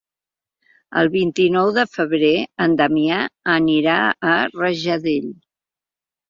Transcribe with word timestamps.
El 1.01 1.09
vint-i-nou 1.15 1.69
de 1.75 1.83
febrer 1.97 2.31
en 2.65 2.73
Damià 2.79 3.19
anirà 3.57 3.99
a 4.33 4.41
Rajadell. 4.57 5.31